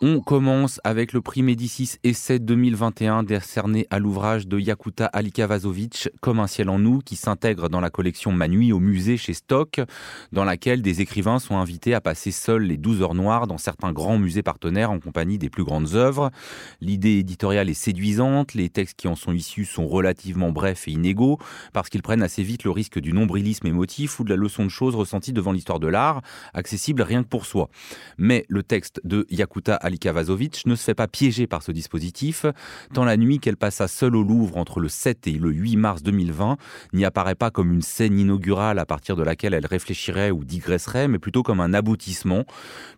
[0.00, 6.38] On commence avec le prix Médicis Essai 2021 décerné à l'ouvrage de Yakuta Alikavazovic, Comme
[6.38, 9.80] un ciel en nous, qui s'intègre dans la collection Manui au musée chez Stock,
[10.30, 13.90] dans laquelle des écrivains sont invités à passer seuls les 12 heures noires dans certains
[13.90, 16.30] grands musées partenaires en compagnie des plus grandes œuvres.
[16.80, 21.40] L'idée éditoriale est séduisante, les textes qui en sont issus sont relativement brefs et inégaux,
[21.72, 24.70] parce qu'ils prennent assez vite le risque du nombrilisme émotif ou de la leçon de
[24.70, 26.22] choses ressentie devant l'histoire de l'art,
[26.54, 27.68] accessible rien que pour soi.
[28.16, 32.46] Mais le texte de Yakuta Alika Vazovic ne se fait pas piéger par ce dispositif,
[32.92, 36.02] tant la nuit qu'elle passa seule au Louvre entre le 7 et le 8 mars
[36.02, 36.56] 2020
[36.92, 41.08] n'y apparaît pas comme une scène inaugurale à partir de laquelle elle réfléchirait ou digresserait,
[41.08, 42.44] mais plutôt comme un aboutissement,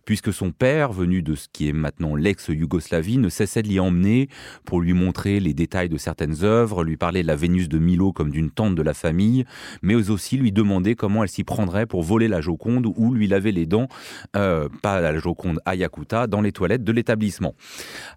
[0.05, 4.27] puisque son père, venu de ce qui est maintenant l'ex-Yougoslavie, ne cessait de l'y emmener
[4.65, 8.11] pour lui montrer les détails de certaines œuvres, lui parler de la Vénus de Milo
[8.11, 9.45] comme d'une tante de la famille,
[9.81, 13.51] mais aussi lui demander comment elle s'y prendrait pour voler la Joconde ou lui laver
[13.51, 13.87] les dents,
[14.35, 17.55] euh, pas la Joconde à Yakuta, dans les toilettes de l'établissement.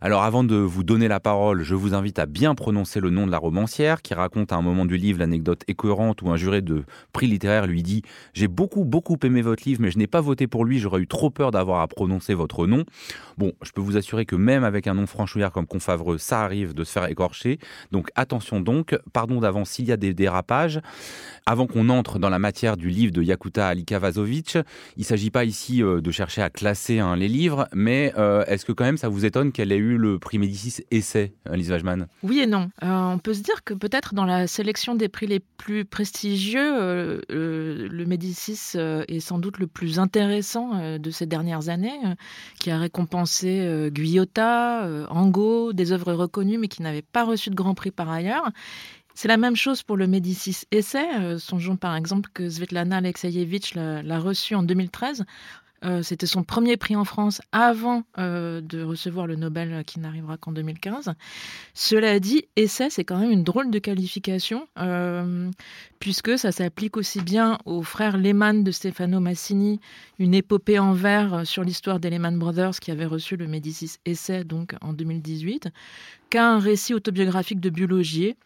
[0.00, 3.26] Alors avant de vous donner la parole, je vous invite à bien prononcer le nom
[3.26, 6.62] de la romancière qui raconte à un moment du livre l'anecdote écœurante où un juré
[6.62, 10.20] de prix littéraire lui dit J'ai beaucoup, beaucoup aimé votre livre, mais je n'ai pas
[10.20, 12.84] voté pour lui, j'aurais eu trop peur d'avoir à prononcer votre nom.
[13.38, 16.74] Bon, je peux vous assurer que même avec un nom franchouillard comme Confavreux, ça arrive
[16.74, 17.58] de se faire écorcher.
[17.90, 20.80] Donc attention donc, pardon d'avance s'il y a des dérapages.
[21.46, 24.58] Avant qu'on entre dans la matière du livre de Yakuta Alika Vazovic,
[24.96, 28.44] il ne s'agit pas ici euh, de chercher à classer hein, les livres, mais euh,
[28.55, 31.70] est-ce que quand même ça vous étonne qu'elle ait eu le prix Médicis Essai, Lise
[31.70, 32.70] Wajman Oui et non.
[32.83, 37.20] Euh, on peut se dire que peut-être dans la sélection des prix les plus prestigieux,
[37.28, 41.98] le Médicis est sans doute le plus intéressant de ces dernières années,
[42.58, 47.75] qui a récompensé Guyotta, Angot, des œuvres reconnues mais qui n'avaient pas reçu de grand
[47.75, 48.50] prix par ailleurs.
[49.14, 51.06] C'est la même chose pour le Médicis Essai.
[51.20, 55.25] Euh, songeons par exemple que Svetlana Alexeyevich l'a reçu en 2013.
[55.84, 60.36] Euh, c'était son premier prix en France avant euh, de recevoir le Nobel qui n'arrivera
[60.36, 61.12] qu'en 2015.
[61.75, 64.66] Cela dit, essai, c'est quand même une drôle de qualification,
[65.98, 69.81] puisque ça s'applique aussi bien aux frères Lehman de Stefano Massini,
[70.19, 74.44] une épopée en vers sur l'histoire des Lehman Brothers qui avait reçu le Médicis Essai
[74.44, 75.69] donc en 2018,
[76.30, 78.36] qu'à un récit autobiographique de Biologier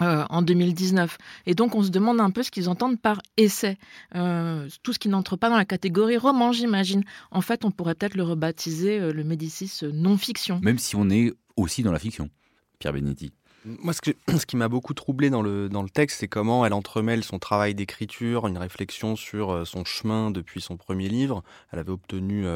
[0.00, 1.18] euh, en 2019.
[1.46, 3.76] Et donc on se demande un peu ce qu'ils entendent par essai.
[4.14, 7.04] Euh, tout ce qui n'entre pas dans la catégorie roman, j'imagine.
[7.30, 10.60] En fait, on pourrait peut-être le rebaptiser euh, le Médicis non-fiction.
[10.62, 12.30] Même si on est aussi dans la fiction,
[12.78, 13.32] Pierre Benetti.
[13.64, 16.72] Moi, ce, ce qui m'a beaucoup troublé dans le, dans le texte, c'est comment elle
[16.72, 21.42] entremêle son travail d'écriture, une réflexion sur son chemin depuis son premier livre.
[21.72, 22.46] Elle avait obtenu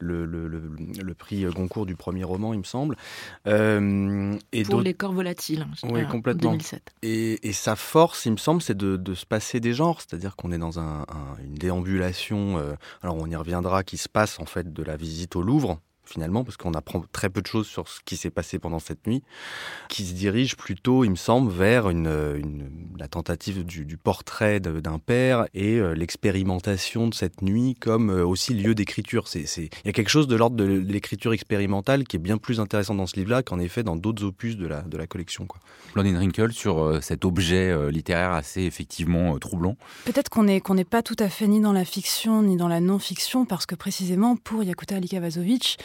[0.00, 2.96] le, le, le, prix Goncourt du premier roman, il me semble.
[3.46, 6.52] Euh, et Pour les corps volatiles, hein, oui, complètement.
[6.52, 6.92] 2007.
[7.02, 10.36] Et, et, sa force, il me semble, c'est de, de, se passer des genres, c'est-à-dire
[10.36, 11.06] qu'on est dans un,
[11.44, 15.36] une déambulation, euh, alors on y reviendra, qui se passe en fait de la visite
[15.36, 15.80] au Louvre,
[16.10, 19.06] finalement, parce qu'on apprend très peu de choses sur ce qui s'est passé pendant cette
[19.06, 19.22] nuit,
[19.88, 24.60] qui se dirige plutôt, il me semble, vers une, une la tentative du, du portrait
[24.60, 29.24] d'un père et euh, l'expérimentation de cette nuit comme euh, aussi lieu d'écriture.
[29.34, 32.94] Il y a quelque chose de l'ordre de l'écriture expérimentale qui est bien plus intéressant
[32.94, 35.46] dans ce livre-là qu'en effet dans d'autres opus de la, de la collection.
[35.94, 39.76] Blondine Wrinkle sur euh, cet objet littéraire assez effectivement troublant.
[40.04, 42.68] Peut-être qu'on n'est qu'on n'est pas tout à fait ni dans la fiction ni dans
[42.68, 45.78] la non-fiction parce que précisément pour Yakuta Alikavazovic,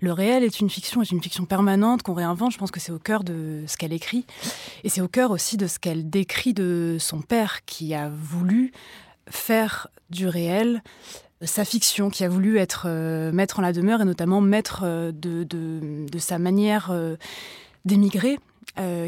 [0.00, 2.52] le réel est une fiction, est une fiction permanente qu'on réinvente.
[2.52, 4.26] Je pense que c'est au cœur de ce qu'elle écrit.
[4.82, 8.72] Et c'est au cœur aussi de ce qu'elle décrit de son père qui a voulu
[9.28, 10.82] faire du réel
[11.46, 15.12] sa fiction, qui a voulu être euh, maître en la demeure et notamment maître euh,
[15.12, 17.16] de, sa manière euh,
[17.84, 18.38] d'émigrer,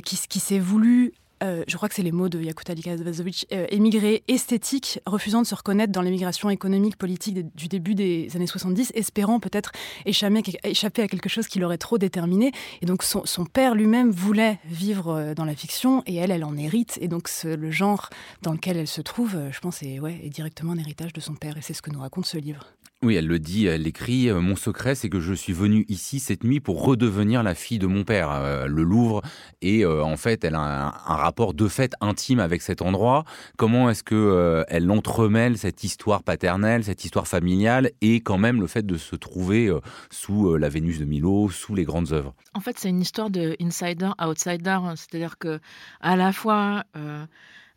[0.05, 4.23] qui s'est voulu euh, je crois que c'est les mots de Yakuta Likazovic, euh, émigré
[4.29, 9.39] esthétique, refusant de se reconnaître dans l'émigration économique, politique du début des années 70, espérant
[9.41, 9.73] peut-être
[10.07, 12.53] échapper, à quelque chose qui l'aurait trop déterminé.
[12.81, 16.57] Et donc son, père lui-même voulait vivre euh, dans la fiction et elle, elle en
[16.57, 16.99] hérite.
[17.01, 18.09] Et donc le genre
[18.43, 21.57] dans lequel elle se trouve, je pense, est directement un héritage de son père.
[21.57, 22.76] Et c'est ce que nous raconte ce livre.
[23.03, 26.19] Oui, elle le dit, elle écrit euh, Mon secret, c'est que je suis venue ici
[26.19, 29.21] cette nuit pour redevenir la fille de mon père, euh, le Louvre.
[29.61, 33.25] Et euh, en fait, elle a un, rapport de fait intime avec cet endroit.
[33.59, 38.67] Comment est-ce que elle entremêle cette histoire paternelle, cette histoire familiale, et quand même le
[38.67, 39.71] fait de se trouver
[40.11, 42.35] sous la Vénus de Milo, sous les grandes œuvres?
[42.55, 44.79] En fait, c'est une histoire de insider, outsider.
[44.95, 45.61] C'est-à-dire que
[46.01, 46.85] à la fois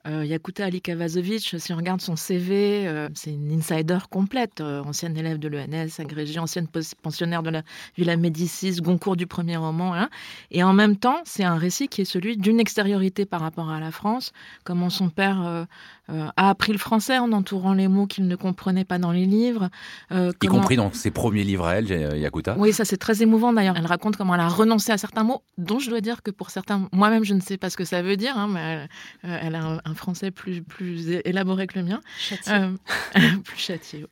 [0.07, 4.61] euh, Yakuta Alikavazovic, si on regarde son CV, euh, c'est une insider complète.
[4.61, 6.67] Euh, ancienne élève de l'ENS, agrégée, ancienne
[7.01, 7.63] pensionnaire de la
[7.97, 9.93] Villa Médicis, Goncourt du premier roman.
[9.93, 10.09] Hein.
[10.51, 13.81] Et en même temps, c'est un récit qui est celui d'une extériorité par rapport à
[13.81, 14.31] la France.
[14.63, 15.67] Comment son père
[16.07, 19.69] a appris le français en entourant les mots qu'il ne comprenait pas dans les livres.
[20.11, 22.55] y compris dans ses premiers livres à elle, Yakuta.
[22.57, 23.75] Oui, ça c'est très émouvant d'ailleurs.
[23.77, 26.49] Elle raconte comment elle a renoncé à certains mots, dont je dois dire que pour
[26.49, 28.87] certains, moi-même je ne sais pas ce que ça veut dire, hein, mais
[29.23, 32.01] elle, a un, français plus, plus élaboré que le mien.
[33.43, 34.05] plus châtié.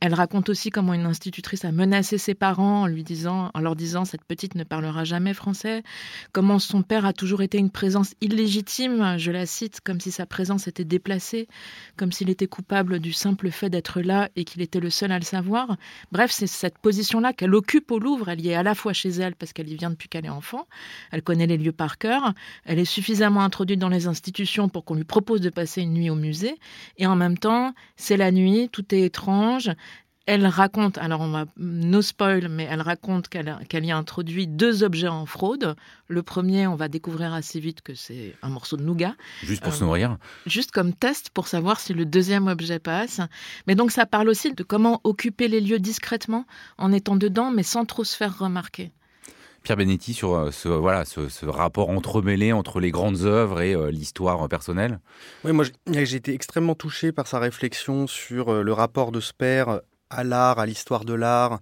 [0.00, 3.76] Elle raconte aussi comment une institutrice a menacé ses parents en lui disant, en leur
[3.76, 5.82] disant cette petite ne parlera jamais français.
[6.32, 10.26] Comment son père a toujours été une présence illégitime, je la cite, comme si sa
[10.26, 11.48] présence était déplacée,
[11.96, 15.18] comme s'il était coupable du simple fait d'être là et qu'il était le seul à
[15.18, 15.76] le savoir.
[16.10, 18.28] Bref, c'est cette position-là qu'elle occupe au Louvre.
[18.28, 20.30] Elle y est à la fois chez elle parce qu'elle y vient depuis qu'elle est
[20.30, 20.66] enfant.
[21.10, 22.34] Elle connaît les lieux par cœur.
[22.64, 26.10] Elle est suffisamment introduite dans les institutions pour qu'on lui propose de passer une nuit
[26.10, 26.58] au musée.
[26.98, 29.70] Et en même temps, c'est la nuit, tout est étrange.
[30.24, 34.84] Elle raconte, alors on va no spoil, mais elle raconte qu'elle y a introduit deux
[34.84, 35.74] objets en fraude.
[36.06, 39.16] Le premier, on va découvrir assez vite que c'est un morceau de nougat.
[39.42, 40.18] Juste pour se nourrir.
[40.46, 43.20] Juste comme test pour savoir si le deuxième objet passe.
[43.66, 46.46] Mais donc ça parle aussi de comment occuper les lieux discrètement
[46.78, 48.92] en étant dedans, mais sans trop se faire remarquer.
[49.62, 53.90] Pierre Benetti sur euh, ce, voilà, ce, rapport entremêlé entre les grandes œuvres et euh,
[53.90, 55.00] l'histoire personnelle
[55.44, 59.80] Oui, moi j'ai été extrêmement touché par sa réflexion sur euh, le rapport de Sper
[60.10, 61.60] à l'art, à l'histoire de l'art,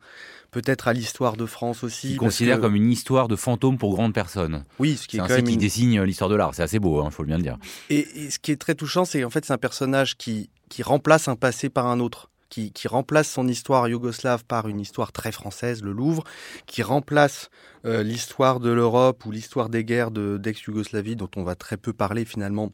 [0.51, 2.13] peut-être à l'histoire de France aussi.
[2.13, 4.65] Il considère comme une histoire de fantôme pour grandes personnes.
[4.79, 6.55] Oui, ce qui est, quand même qui dessine l'histoire de l'art.
[6.55, 7.59] C'est assez beau, il hein, faut bien le dire.
[7.91, 11.29] Et, ce qui est très touchant, c'est en fait c'est un personnage qui, qui remplace
[11.29, 12.31] un passé par un autre.
[12.51, 16.25] Qui, qui, remplace son histoire yougoslave par une histoire très française, le Louvre,
[16.67, 17.49] qui remplace
[17.87, 22.25] euh, l'histoire de l'Europe ou l'histoire des guerres d'ex-Yougoslavie, dont on va très peu parler
[22.25, 22.73] finalement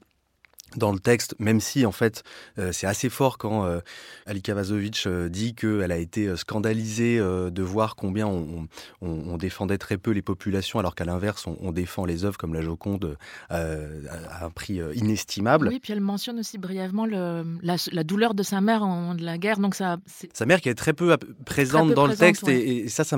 [0.75, 2.25] dans le texte, même si en fait
[2.59, 3.81] euh, c'est assez fort quand euh,
[4.27, 8.69] Alika Vazovic euh, dit qu'elle a été scandalisée de voir combien on,
[9.01, 12.63] on, défendait très peu les populations, alors qu'à l'inverse on, défend les œuvres comme la
[12.63, 13.17] Joconde
[13.49, 15.69] à un prix inestimable.
[15.69, 19.39] Oui, puis elle mentionne aussi brièvement le, la, douleur de sa mère en de la
[19.39, 19.99] guerre, donc ça.
[20.33, 23.17] Sa mère qui est très peu présente dans le texte et, ça, ça,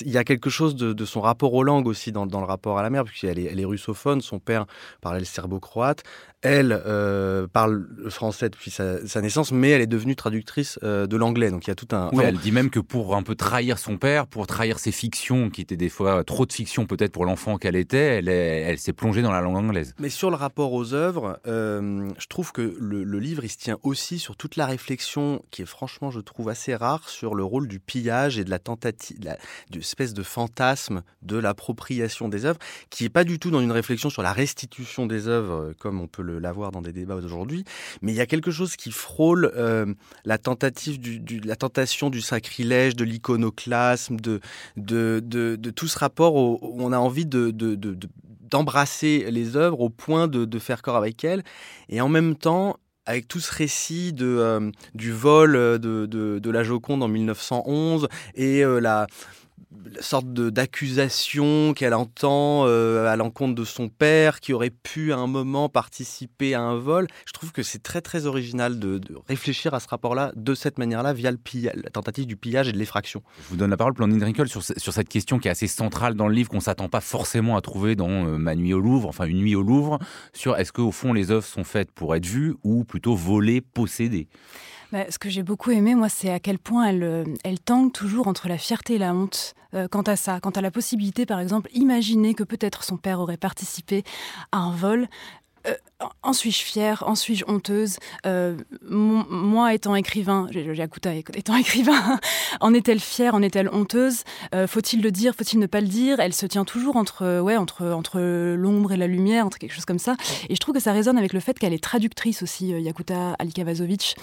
[0.00, 2.78] il y a quelque chose de, son rapport aux langues aussi dans, dans le rapport
[2.78, 4.66] à la mère, puisqu'elle est, elle est russophone, son père
[5.00, 6.02] parlait le serbo-croate
[6.46, 11.16] elle euh, parle le français depuis sa, naissance, mais elle est devenue traductrice euh, de
[11.16, 11.50] l'anglais.
[11.50, 12.10] Donc il y a tout un.
[12.12, 15.50] Oui, elle dit même que pour un peu trahir son père, pour trahir ses fictions,
[15.50, 18.92] qui étaient des fois trop de fictions peut-être pour l'enfant qu'elle était, elle, elle s'est
[18.92, 19.94] plongée dans la langue anglaise.
[19.98, 23.78] Mais sur le rapport aux œuvres, euh, je trouve que le, livre, il se tient
[23.82, 27.68] aussi sur toute la réflexion qui est franchement, je trouve, assez rare sur le rôle
[27.68, 29.18] du pillage et de la tentative,
[29.70, 32.58] d'une espèce de fantasme de l'appropriation des œuvres,
[32.90, 36.06] qui n'est pas du tout dans une réflexion sur la restitution des œuvres, comme on
[36.06, 37.64] peut le l'avoir dans des débats aujourd'hui,
[38.02, 39.86] mais il y a quelque chose qui frôle euh,
[40.24, 46.92] la tentative du, la tentation du sacrilège, de l'iconoclasme, de tout ce rapport où on
[46.92, 47.50] a envie de,
[48.50, 51.42] d'embrasser les œuvres au point de, faire corps avec elles,
[51.88, 57.04] et en même temps avec tout ce récit euh, du vol de, de, la Joconde
[57.04, 59.06] en 1911 et euh, la
[60.00, 65.26] sorte d'accusation qu'elle entend euh, à l'encontre de son père, qui aurait pu à un
[65.26, 67.06] moment participer à un vol.
[67.26, 71.12] Je trouve que c'est très très original de, réfléchir à ce rapport-là de cette manière-là
[71.12, 73.22] via le la tentative du pillage et de l'effraction.
[73.44, 76.14] Je vous donne la parole, Blandine Drinkel, sur, sur cette question qui est assez centrale
[76.14, 79.08] dans le livre, qu'on s'attend pas forcément à trouver dans euh, Ma nuit au Louvre,
[79.08, 79.98] enfin une nuit au Louvre,
[80.32, 84.28] sur est-ce qu'au fond les œuvres sont faites pour être vues ou plutôt volées, possédées?
[84.92, 87.24] Bah, ce que j'ai beaucoup aimé, moi, c'est à quel point elle, euh,
[87.64, 90.70] tangue toujours entre la fierté et la honte euh, quant à ça, quant à la
[90.70, 94.04] possibilité, par exemple, imaginer que peut-être son père aurait participé
[94.52, 95.08] à un vol.
[95.66, 95.74] Euh,
[96.22, 97.96] en suis-je fière En suis-je honteuse
[98.26, 98.56] euh,
[98.88, 102.18] Moi, étant écrivain, Jakuta étant écrivain,
[102.60, 106.20] en est-elle fière En est-elle honteuse euh, Faut-il le dire Faut-il ne pas le dire
[106.20, 108.20] Elle se tient toujours entre, ouais, entre, entre
[108.56, 110.16] l'ombre et la lumière, entre quelque chose comme ça.
[110.48, 114.16] Et je trouve que ça résonne avec le fait qu'elle est traductrice aussi, Yakuta Alikavazovic,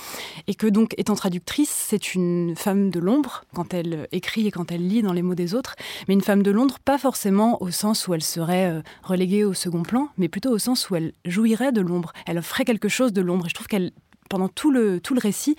[0.47, 4.71] et que donc, étant traductrice, c'est une femme de l'ombre quand elle écrit et quand
[4.71, 5.75] elle lit dans les mots des autres,
[6.07, 9.83] mais une femme de l'ombre, pas forcément au sens où elle serait reléguée au second
[9.83, 13.21] plan, mais plutôt au sens où elle jouirait de l'ombre, elle ferait quelque chose de
[13.21, 13.47] l'ombre.
[13.47, 13.91] Et je trouve qu'elle
[14.33, 15.55] pendant tout le, tout le récit,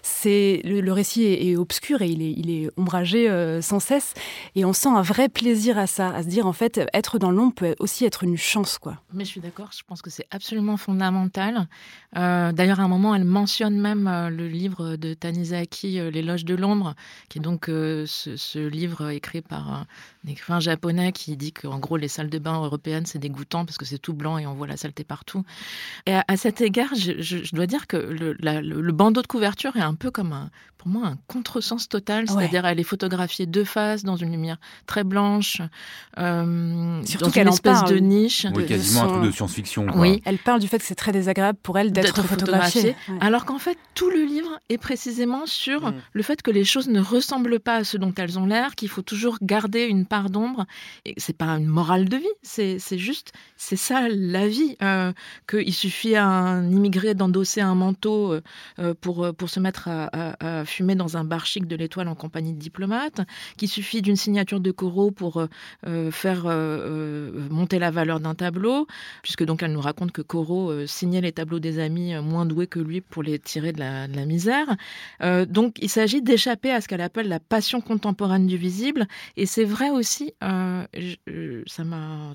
[0.00, 4.14] c'est le, récit est, obscur et il est, ombragé euh, sans cesse.
[4.54, 7.32] Et on sent un vrai plaisir à ça, à se dire en fait, être dans
[7.32, 8.78] l'ombre peut aussi être une chance.
[8.78, 8.98] quoi.
[9.12, 11.66] Mais je suis d'accord, je pense que c'est absolument fondamental.
[12.16, 16.54] Euh, d'ailleurs, à un moment, elle mentionne même euh, le livre de Tanizaki, L'éloge de
[16.54, 16.94] l'ombre,
[17.28, 19.86] qui est donc ce, livre écrit par un
[20.28, 23.84] écrivain japonais qui dit qu'en gros, les salles de bain européennes, c'est dégoûtant parce que
[23.84, 25.44] c'est tout blanc et on voit la saleté partout.
[26.06, 29.94] Et à, cet égard, je dois dire que le, le, bandeau de couverture est un
[29.94, 30.50] peu comme un,
[30.82, 35.04] pour moi un contresens total, c'est-à-dire elle est photographiée de face dans une lumière très
[35.04, 35.62] blanche,
[36.18, 38.46] euh, Surtout dans une espèce de niche.
[38.52, 39.86] Oui, quasiment un truc de science-fiction.
[39.94, 42.96] Oui, elle parle du fait que c'est très désagréable pour elle d'être photographiée.
[43.20, 45.94] Alors qu'en fait, tout le livre est précisément sur mm.
[46.12, 48.88] le fait que les choses ne ressemblent pas à ce dont elles ont l'air, qu'il
[48.88, 50.66] faut toujours garder une part d'ombre.
[51.04, 54.76] Et c'est pas une morale de vie, c'est juste, c'est ça la vie.
[54.82, 55.12] Euh,
[55.48, 60.94] Qu'il suffit à un immigré d'endosser un manteau euh, pour, pour se mettre à, fumer
[60.94, 63.20] dans un bar chic de l'étoile en compagnie de diplomates,
[63.56, 65.46] qu'il suffit d'une signature de Corot pour euh,
[65.86, 68.86] euh, faire euh, monter la valeur d'un tableau,
[69.22, 72.80] puisque donc elle nous raconte que Corot signait les tableaux des amis moins doués que
[72.80, 74.66] lui pour les tirer de la, de la misère.
[75.48, 79.06] donc il s'agit d'échapper à ce qu'elle appelle la passion contemporaine du visible,
[79.36, 82.34] et c'est vrai aussi, ça m'a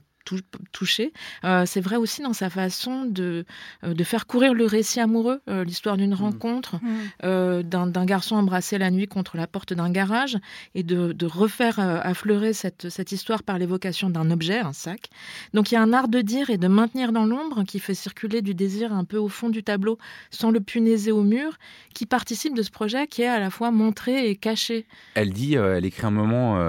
[0.71, 1.13] touché.
[1.43, 3.45] Euh, c'est vrai aussi dans sa façon de,
[3.83, 6.13] euh, de faire courir le récit amoureux, euh, l'histoire d'une mmh.
[6.13, 7.63] rencontre, mmh.
[7.63, 10.37] d'un garçon embrassé la nuit contre la porte d'un garage,
[10.75, 15.09] et de, de refaire affleurer cette, cette histoire par l'évocation d'un objet, un sac.
[15.53, 17.93] Donc il y a un art de dire et de maintenir dans l'ombre qui fait
[17.93, 19.97] circuler du désir un peu au fond du tableau
[20.29, 21.57] sans le punaiser au mur,
[21.93, 24.85] qui participe de ce projet qui est à la fois montré et caché.
[25.15, 26.59] Elle dit, elle écrit un moment,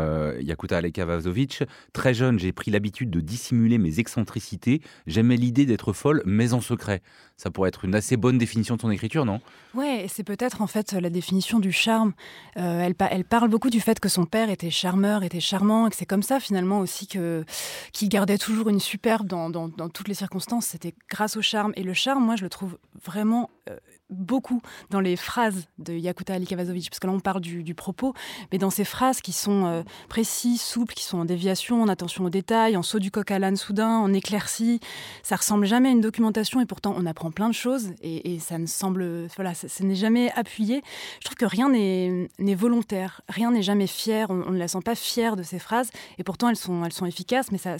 [0.41, 4.81] Yakuta Alekavazovic, très jeune, j'ai pris l'habitude de dissimuler mes excentricités.
[5.07, 7.02] J'aimais l'idée d'être folle, mais en secret.
[7.37, 9.40] Ça pourrait être une assez bonne définition de son écriture, non?
[9.75, 12.12] Ouais, c'est peut-être en fait la définition du charme.
[12.57, 15.90] Euh, elle, elle, parle beaucoup du fait que son père était charmeur, était charmant, et
[15.90, 17.45] que c'est comme ça finalement aussi que
[17.93, 20.67] qu'il gardait toujours une superbe dans, dans, toutes les circonstances.
[20.67, 21.73] C'était grâce au charme.
[21.76, 23.76] Et le charme, moi, je le trouve vraiment euh,
[24.11, 24.61] beaucoup
[24.91, 28.15] dans les phrases de Yakuta Alikavazovic, parce que là on parle du, propos,
[28.50, 32.25] mais dans ces phrases qui sont euh, précises, souples, qui sont en déviation, en attention
[32.25, 34.81] aux détails, en saut du coq à l'âne soudain, en éclaircie,
[35.23, 38.59] ça ressemble jamais à une documentation et pourtant on apprend plein de choses et, ça
[38.59, 40.83] ne semble, voilà, ça, n'est jamais appuyé.
[41.21, 44.95] Je trouve que rien n'est volontaire, rien n'est jamais fier, on, ne la sent pas
[44.95, 47.77] fière de ces phrases et pourtant elles sont, elles sont efficaces, mais ça,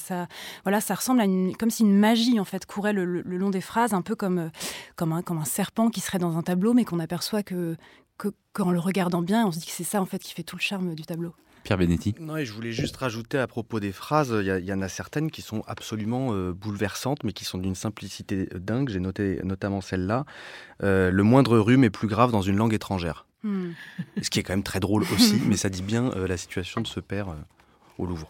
[0.65, 1.27] voilà, ça ressemble à
[1.59, 4.51] comme si une magie en fait courait le, long des phrases, un peu comme,
[4.97, 7.77] comme, un, comme un serpent qui serait dans un tableau, mais qu'on aperçoit que,
[8.53, 10.57] qu'en le regardant bien, on se dit que c'est ça en fait qui fait tout
[10.57, 11.35] le charme du tableau.
[11.65, 12.15] Pierre Benetti.
[12.21, 15.31] Non, et je voulais juste rajouter à propos des phrases, il y, en a certaines
[15.31, 18.89] qui sont absolument euh, bouleversantes, mais qui sont d'une simplicité dingue.
[18.89, 20.25] J'ai noté notamment celle-là.
[20.83, 23.27] Euh, le moindre rhume est plus grave dans une langue étrangère.
[23.43, 23.71] Hmm.
[24.23, 26.81] Ce qui est quand même très drôle aussi, mais ça dit bien euh, la situation
[26.81, 27.35] de ce père
[27.99, 28.29] au Louvre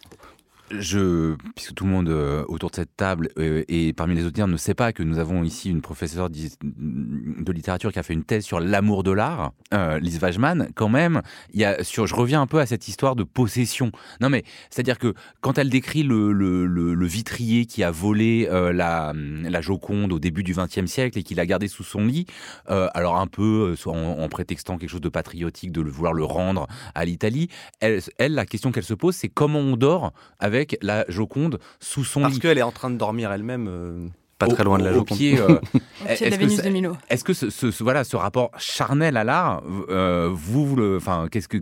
[0.68, 4.56] puisque tout le monde euh, autour de cette table euh, et parmi les auditeurs ne
[4.56, 8.44] sait pas que nous avons ici une professeure de littérature qui a fait une thèse
[8.44, 11.22] sur l'amour de l'art, euh, Lise Wajman, quand même,
[11.54, 13.92] je reviens un peu à cette histoire de possession.
[14.20, 19.60] Non mais, c'est-à-dire que quand elle décrit le, le, vitrier qui a volé la, la
[19.62, 22.26] Joconde au début du XXe siècle et qui l'a gardé sous son lit,
[22.66, 27.04] alors un peu en, en, prétextant quelque chose de patriotique, de vouloir le rendre à
[27.04, 27.48] l'Italie,
[27.80, 32.22] elle, la question qu'elle se pose, c'est comment on dort avec la Joconde sous son
[32.22, 33.66] Parce qu'elle est en train de dormir elle-même.
[33.68, 35.18] Euh, pas très loin de la Joconde.
[35.18, 36.96] Pied, euh, de la Vénus de Milo.
[37.10, 41.58] Est-ce que ce, voilà, ce rapport charnel à l'art, euh, vous, le, enfin, qu'est-ce que,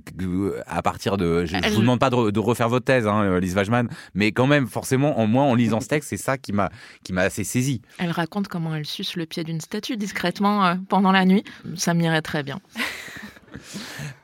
[0.66, 3.88] à partir de, je, ne vous demande pas de, refaire votre thèse, hein, Lise Wajman,
[4.14, 6.70] mais quand même, forcément, en moi, en lisant ce texte, c'est ça qui m'a,
[7.02, 7.80] qui m'a assez saisi.
[7.98, 11.44] Elle raconte comment elle suce le pied d'une statue discrètement pendant la nuit.
[11.76, 12.60] Ça m'irait très bien.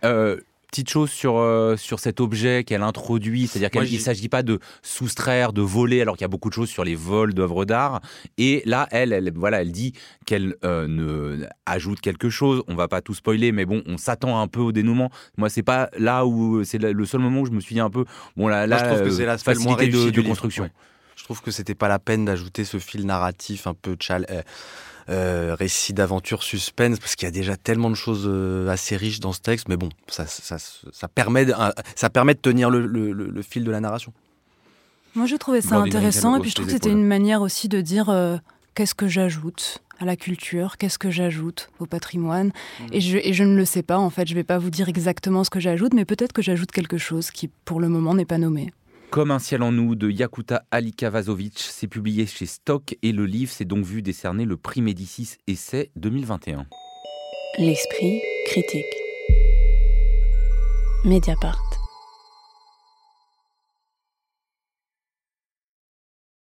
[0.05, 0.37] euh,
[0.73, 4.59] petite chose sur, euh, sur cet objet qu'elle introduit, c'est-à-dire qu'il ne s'agit pas de
[4.81, 8.01] soustraire, de voler, alors qu'il y a beaucoup de choses sur les vols d'œuvres d'art.
[8.39, 9.93] Et là, elle, elle, voilà, elle dit
[10.25, 12.63] qu'elle euh, ne ajoute quelque chose.
[12.69, 15.11] On va pas tout spoiler, mais bon, on s'attend un peu au dénouement.
[15.37, 17.91] Moi, c'est pas là où c'est le seul moment où je me suis dit un
[17.91, 18.07] peu,
[18.39, 20.71] bon là, là, je trouve que c'est la facilité de, de construction.
[21.17, 24.43] Je trouve que c'était pas la peine d'ajouter ce fil narratif un peu chal euh,
[25.09, 29.21] euh, récit d'aventure suspense, parce qu'il y a déjà tellement de choses euh, assez riches
[29.21, 31.55] dans ce texte, mais bon, ça, ça, ça permet, de,
[31.97, 34.13] ça permet de tenir le, le, fil de la narration.
[35.15, 37.81] Moi, je trouvais ça intéressant, et puis je trouve que c'était une manière aussi de
[37.81, 38.37] dire euh,
[38.75, 42.49] qu'est-ce que j'ajoute à la culture, qu'est-ce que j'ajoute au patrimoine.
[42.49, 42.85] Mmh.
[42.93, 44.71] Et, je, et je ne le sais pas, en fait, je ne vais pas vous
[44.71, 48.15] dire exactement ce que j'ajoute, mais peut-être que j'ajoute quelque chose qui, pour le moment,
[48.15, 48.73] n'est pas nommé.
[49.13, 53.53] Comme un ciel en nous de Yakuta Alikavazovic, c'est publié chez Stock et le livre
[53.53, 56.67] s'est donc vu décerner le prix Médicis Essai 2021.
[57.59, 58.87] L'esprit critique.
[61.05, 61.72] Mediapart.